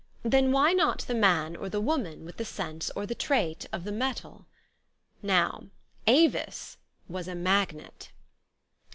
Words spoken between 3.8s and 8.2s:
the metal? Now, Avis was a magnet.